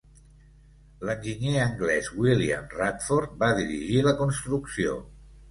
L'enginyer 1.09 1.59
anglès 1.65 2.09
William 2.23 2.65
Radford 2.81 3.37
va 3.45 3.51
dirigir 3.61 4.03
la 4.09 4.17
construcció. 4.25 4.99